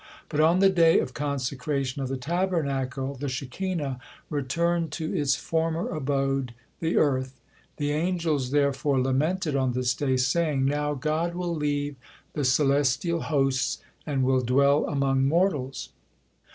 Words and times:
But 0.29 0.39
on 0.39 0.61
the 0.61 0.69
day 0.71 0.99
of 0.99 1.13
consecration 1.13 2.01
of 2.01 2.07
the 2.09 2.17
Tabernacle 2.17 3.13
the 3.13 3.29
Shekinah 3.29 3.99
returned 4.31 4.91
to 4.93 5.15
its 5.15 5.35
former 5.35 5.89
abode, 5.89 6.55
the 6.79 6.97
earth. 6.97 7.39
The 7.77 7.91
angels 7.91 8.49
therefore 8.49 8.99
lamented 8.99 9.55
on 9.55 9.73
this 9.73 9.93
day, 9.93 10.17
saying: 10.17 10.65
"Now 10.65 10.95
God 10.95 11.35
will 11.35 11.53
leave 11.55 11.97
the 12.33 12.43
celestial 12.45 13.21
hosts 13.21 13.77
and 14.03 14.23
will 14.23 14.41
dwell 14.41 14.87
among 14.87 15.25
mortals." 15.27 15.89